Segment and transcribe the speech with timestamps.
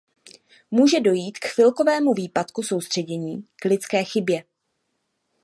[0.71, 4.43] Může dojít k chvilkovému výpadku soustředění, k lidské chybě.